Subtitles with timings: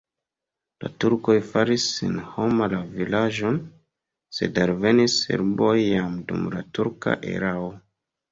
[0.83, 3.59] La turkoj faris senhoma la vilaĝon,
[4.39, 7.69] sed alvenis serboj jam dum la turka erao.